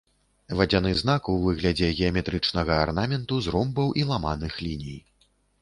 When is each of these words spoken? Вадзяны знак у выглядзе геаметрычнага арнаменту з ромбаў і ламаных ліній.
Вадзяны 0.59 0.93
знак 1.01 1.29
у 1.33 1.35
выглядзе 1.43 1.89
геаметрычнага 1.99 2.81
арнаменту 2.89 3.35
з 3.49 3.55
ромбаў 3.57 3.95
і 4.03 4.07
ламаных 4.15 4.61
ліній. 4.67 4.99